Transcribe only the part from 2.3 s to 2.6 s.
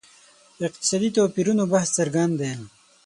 دی.